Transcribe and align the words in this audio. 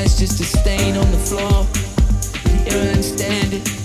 eyes 0.00 0.18
just 0.18 0.40
a 0.40 0.44
stain 0.44 0.96
on 0.96 1.10
the 1.12 1.18
floor. 1.18 1.66
You 2.64 2.70
don't 2.70 2.88
understand 2.88 3.52
it. 3.52 3.79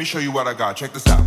Me 0.00 0.06
show 0.06 0.18
you 0.18 0.32
what 0.32 0.46
I 0.46 0.54
got. 0.54 0.76
Check 0.76 0.94
this 0.94 1.06
out. 1.08 1.20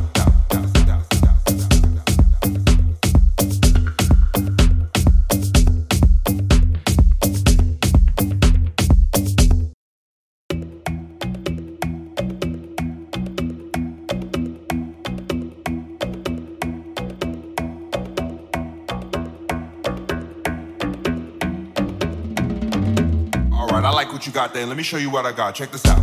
All 23.52 23.68
right, 23.68 23.84
I 23.84 23.92
like 23.92 24.12
what 24.12 24.26
you 24.26 24.34
got 24.34 24.56
there. 24.56 24.66
Let 24.66 24.76
me 24.76 24.82
show 24.82 24.98
you 24.98 25.12
what 25.12 25.28
I 25.28 25.32
got. 25.32 25.54
Check 25.54 25.72
this 25.72 25.86
out. 25.86 26.03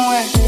somewhere. 0.00 0.39